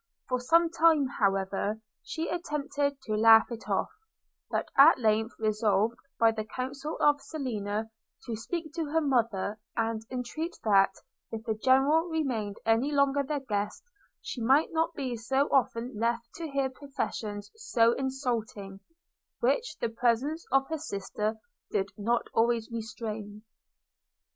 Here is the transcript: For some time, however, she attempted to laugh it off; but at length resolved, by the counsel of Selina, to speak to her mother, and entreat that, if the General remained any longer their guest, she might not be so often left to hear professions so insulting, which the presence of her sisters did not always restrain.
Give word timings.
For 0.27 0.39
some 0.39 0.71
time, 0.71 1.05
however, 1.19 1.79
she 2.01 2.27
attempted 2.27 2.99
to 3.03 3.13
laugh 3.13 3.51
it 3.51 3.69
off; 3.69 3.91
but 4.49 4.65
at 4.75 4.97
length 4.97 5.35
resolved, 5.37 5.99
by 6.19 6.31
the 6.31 6.43
counsel 6.43 6.97
of 6.99 7.21
Selina, 7.21 7.87
to 8.25 8.35
speak 8.35 8.73
to 8.73 8.85
her 8.85 8.99
mother, 8.99 9.59
and 9.77 10.01
entreat 10.09 10.57
that, 10.63 10.89
if 11.31 11.43
the 11.43 11.53
General 11.53 12.07
remained 12.09 12.57
any 12.65 12.91
longer 12.91 13.21
their 13.21 13.41
guest, 13.41 13.83
she 14.23 14.41
might 14.41 14.71
not 14.73 14.91
be 14.95 15.15
so 15.15 15.47
often 15.51 15.93
left 15.95 16.33
to 16.37 16.49
hear 16.49 16.71
professions 16.71 17.51
so 17.55 17.93
insulting, 17.93 18.79
which 19.39 19.77
the 19.77 19.89
presence 19.89 20.47
of 20.51 20.67
her 20.69 20.79
sisters 20.79 21.35
did 21.69 21.89
not 21.95 22.25
always 22.33 22.71
restrain. 22.71 23.43